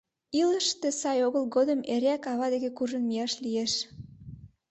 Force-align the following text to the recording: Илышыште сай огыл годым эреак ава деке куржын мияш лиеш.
Илышыште 0.39 0.89
сай 1.01 1.19
огыл 1.27 1.43
годым 1.55 1.79
эреак 1.93 2.23
ава 2.31 2.47
деке 2.53 2.69
куржын 2.77 3.03
мияш 3.09 3.33
лиеш. 3.43 3.73